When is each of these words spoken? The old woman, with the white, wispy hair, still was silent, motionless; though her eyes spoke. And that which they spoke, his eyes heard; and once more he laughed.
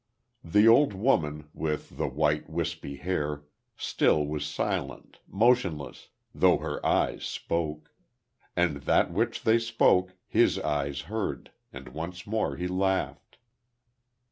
The 0.43 0.67
old 0.67 0.93
woman, 0.93 1.49
with 1.53 1.95
the 1.97 2.07
white, 2.07 2.49
wispy 2.49 2.95
hair, 2.95 3.43
still 3.77 4.25
was 4.25 4.43
silent, 4.47 5.19
motionless; 5.27 6.09
though 6.33 6.57
her 6.57 6.83
eyes 6.83 7.23
spoke. 7.23 7.93
And 8.55 8.77
that 8.89 9.11
which 9.13 9.43
they 9.43 9.59
spoke, 9.59 10.15
his 10.27 10.57
eyes 10.57 11.01
heard; 11.01 11.51
and 11.71 11.89
once 11.89 12.25
more 12.25 12.55
he 12.57 12.67
laughed. 12.67 13.37